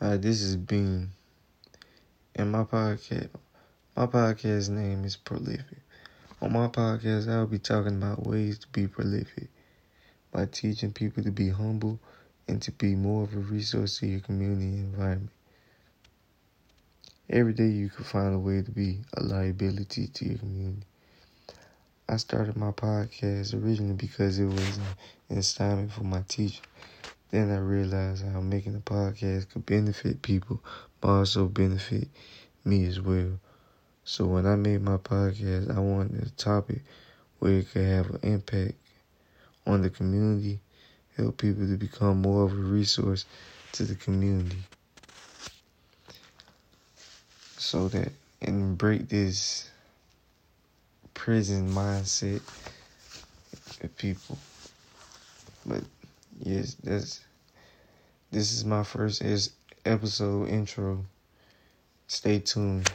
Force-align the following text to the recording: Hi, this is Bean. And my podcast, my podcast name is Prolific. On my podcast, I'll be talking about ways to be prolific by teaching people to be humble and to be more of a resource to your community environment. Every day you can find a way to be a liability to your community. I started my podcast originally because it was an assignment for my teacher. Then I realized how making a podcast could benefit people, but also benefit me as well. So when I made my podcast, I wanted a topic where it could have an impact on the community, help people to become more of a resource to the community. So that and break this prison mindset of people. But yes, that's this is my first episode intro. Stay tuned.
Hi, 0.00 0.16
this 0.16 0.40
is 0.42 0.56
Bean. 0.56 1.10
And 2.34 2.50
my 2.52 2.64
podcast, 2.64 3.28
my 3.96 4.06
podcast 4.06 4.70
name 4.70 5.04
is 5.04 5.16
Prolific. 5.16 5.80
On 6.40 6.52
my 6.52 6.68
podcast, 6.68 7.28
I'll 7.28 7.46
be 7.46 7.58
talking 7.58 7.96
about 7.98 8.26
ways 8.26 8.58
to 8.60 8.68
be 8.68 8.86
prolific 8.88 9.48
by 10.32 10.46
teaching 10.46 10.92
people 10.92 11.22
to 11.24 11.32
be 11.32 11.50
humble 11.50 12.00
and 12.48 12.62
to 12.62 12.72
be 12.72 12.94
more 12.94 13.24
of 13.24 13.34
a 13.34 13.38
resource 13.40 13.98
to 13.98 14.06
your 14.06 14.20
community 14.20 14.78
environment. 14.78 15.30
Every 17.30 17.54
day 17.54 17.68
you 17.68 17.88
can 17.88 18.04
find 18.04 18.34
a 18.34 18.38
way 18.38 18.60
to 18.62 18.70
be 18.70 19.00
a 19.14 19.22
liability 19.22 20.08
to 20.08 20.24
your 20.26 20.38
community. 20.38 20.86
I 22.08 22.16
started 22.16 22.56
my 22.56 22.70
podcast 22.72 23.54
originally 23.54 23.94
because 23.94 24.38
it 24.38 24.46
was 24.46 24.78
an 25.28 25.38
assignment 25.38 25.92
for 25.92 26.04
my 26.04 26.22
teacher. 26.28 26.62
Then 27.30 27.50
I 27.50 27.58
realized 27.58 28.24
how 28.24 28.40
making 28.40 28.74
a 28.74 28.80
podcast 28.80 29.50
could 29.50 29.66
benefit 29.66 30.22
people, 30.22 30.62
but 31.00 31.08
also 31.08 31.46
benefit 31.46 32.08
me 32.64 32.86
as 32.86 33.00
well. 33.00 33.38
So 34.04 34.24
when 34.24 34.46
I 34.46 34.56
made 34.56 34.82
my 34.82 34.96
podcast, 34.96 35.74
I 35.74 35.78
wanted 35.80 36.26
a 36.26 36.30
topic 36.30 36.80
where 37.38 37.58
it 37.58 37.70
could 37.70 37.84
have 37.84 38.10
an 38.10 38.20
impact 38.22 38.74
on 39.66 39.82
the 39.82 39.90
community, 39.90 40.60
help 41.16 41.36
people 41.36 41.66
to 41.66 41.76
become 41.76 42.22
more 42.22 42.44
of 42.44 42.52
a 42.52 42.56
resource 42.56 43.26
to 43.72 43.84
the 43.84 43.94
community. 43.94 44.62
So 47.58 47.88
that 47.88 48.12
and 48.40 48.78
break 48.78 49.08
this 49.08 49.70
prison 51.12 51.74
mindset 51.74 52.40
of 53.82 53.96
people. 53.98 54.38
But 55.66 55.82
yes, 56.40 56.76
that's 56.82 57.20
this 58.30 58.52
is 58.52 58.64
my 58.64 58.82
first 58.82 59.22
episode 59.84 60.48
intro. 60.48 61.04
Stay 62.06 62.38
tuned. 62.40 62.90